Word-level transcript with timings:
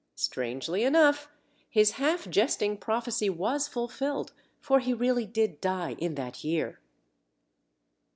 Strangely 0.15 0.83
enough, 0.83 1.29
his 1.69 1.91
half 1.91 2.27
jesting 2.27 2.75
prophecy 2.75 3.29
was 3.29 3.67
fulfilled, 3.67 4.33
for 4.59 4.79
he 4.79 4.95
really 4.95 5.27
did 5.27 5.61
die 5.61 5.93
in 5.99 6.15
that 6.15 6.43
year. 6.43 6.79